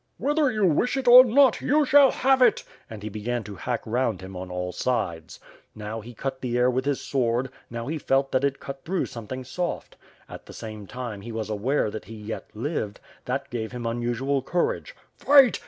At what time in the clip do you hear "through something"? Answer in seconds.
8.83-9.43